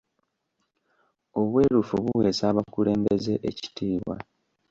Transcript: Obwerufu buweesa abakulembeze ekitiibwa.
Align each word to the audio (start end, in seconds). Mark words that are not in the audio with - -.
Obwerufu 1.39 1.95
buweesa 2.03 2.43
abakulembeze 2.51 3.33
ekitiibwa. 3.49 4.15